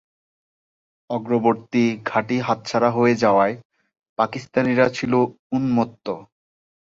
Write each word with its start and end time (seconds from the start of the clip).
অগ্রবর্তী 1.09 1.83
ঘাঁটি 2.05 2.37
হাতছাড়া 2.39 2.89
হয়ে 2.91 3.13
যাওয়ায় 3.15 3.55
পাকিস্তানিরা 4.19 4.85
ছিল 4.89 5.13
উন্মত্ত। 5.51 6.05